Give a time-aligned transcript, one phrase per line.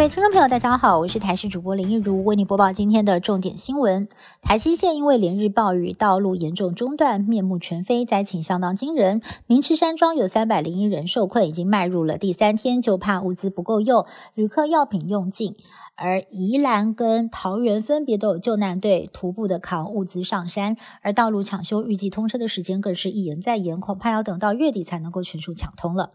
[0.00, 4.08] 各位听众朋友，大家好，我是台视主播林一如，为您播报今天的重点新闻。
[4.40, 9.20] 台西县因为连日暴雨，道路严重中断，面目全非，灾情相当惊人。
[9.46, 15.54] 明池山庄有三百零一人受困，已经迈入了第三天，就怕物资不够用，旅客药品用尽。
[16.02, 26.14] 而宜兰跟桃园分别都有救难队徒步的扛物资上山，而道路抢修预计通车的时间更是一延再延，恐怕要等到月底才能够全数抢通了。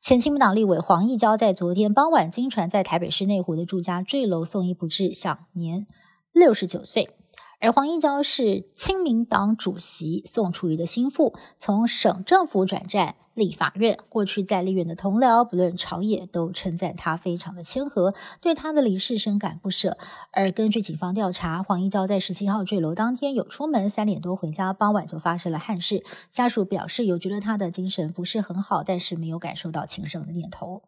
[0.00, 5.88] 前亲民党立委黄义交在昨天傍晚经传在台北市内湖的住家坠楼送医不治，享年
[6.32, 7.10] 六十九岁。
[7.58, 13.16] 而黄义交是亲民党主席宋楚瑜的心腹，从省政府转战。
[13.34, 19.98] 立法院过去在立院的同僚，不论朝野，都称赞他非常的谦和，对他的离世深感不舍。
[20.30, 26.04] 而根据警方调查，黄一娇在十七号坠楼当天有出门，三点多回家，傍晚就发生了憾事。
[26.30, 30.82] 家属表示有觉得他的精神不是很好，但是没有感受到轻生的念头。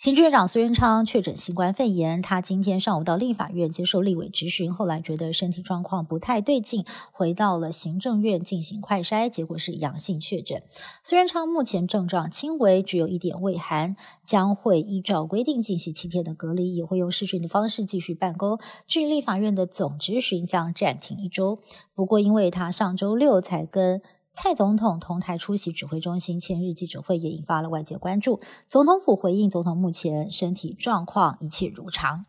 [0.00, 10.62] 行政院长苏元昌确诊新冠肺炎，他今天上午到立法院接受立委质询，后来觉得身体状况不太对劲，回到了行政院进行快筛，结果是阳性确诊。
[11.04, 18.58] 苏元昌目前症状轻微，只有一点畏寒，将会依照规定进行七天的隔离，也会用视讯的方式继续办公。
[18.86, 21.58] 至于立法院的总质询将暂停一周，
[21.94, 24.00] 不过因为他上周六才跟。
[24.32, 28.40] 蔡总统同台出席指挥中心千日记者会，也引发了外界关注。
[28.68, 32.26] 总统府回应，总统目前身体状况一切如常。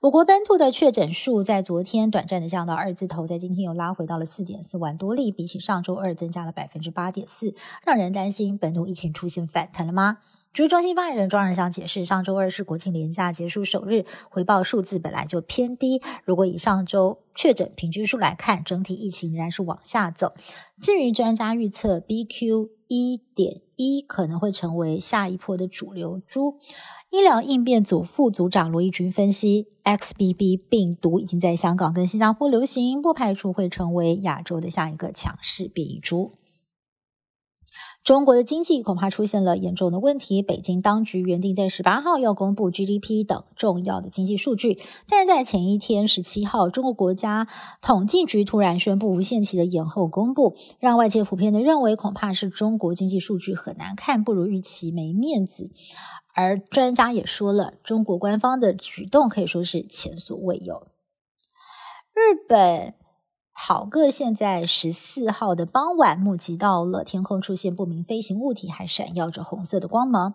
[0.00, 7.54] 我国本土的确诊数在昨天短暂的降到二字头，在今天又拉回到了四点四万多例，比起上周二增加了百分之八点四，
[7.86, 10.18] 让人担心本土疫情出现反弹了吗？
[10.54, 16.00] 指挥中心发言人庄仁祥解释，上周二是国庆连假结束首日，回报数字本来就偏低。
[16.24, 20.32] 如果以上周确诊平均数来看，整体疫情仍然是往下走。
[20.80, 26.60] 至于专家预测 BQ 一点一可能会成为下一波的主流株，
[27.10, 36.34] 医疗应变组副组长罗义军分析，XBB 病毒已经在香港跟新加坡流行，不排除会成为亚洲的下一个强势变异株。
[38.04, 40.42] 中国的经济恐怕出现了严重的问题。
[40.42, 44.78] 北京当局原定在十八号要公布 GDP 等重要的经济数据，
[45.08, 47.48] 但是在前一天十七号，中国国家
[47.80, 55.70] 统计局突然宣布无限期的延后公布，让外界普遍的认为恐怕是中国经济数据很难看，不如预期，没面子。
[56.34, 60.88] 而专家也说了，中国官方的举动可以说是前所未有。
[62.12, 62.94] 日本。
[63.56, 64.10] 好个！
[64.10, 70.34] 现在十四号的傍晚，目击到了天空出现不明飞行物体，还闪耀着红色的光芒。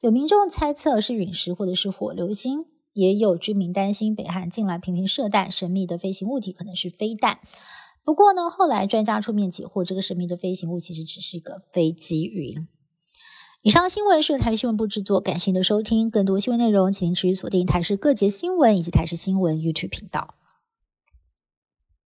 [0.00, 7.40] 有民众猜测是陨石或者是火流星，也有居民担心北韩近来频频射弹，神秘的飞行物体可能是飞弹。
[8.04, 12.68] 不过呢，后来专家出面解惑，这个神秘的飞行物其实只是一个飞机云。
[13.62, 16.08] 以上新闻是台新闻部制作，感谢您的收听。
[16.08, 20.34] 更多新闻内容，请持续锁定台视各节新闻以及台视新闻 YouTube 频道。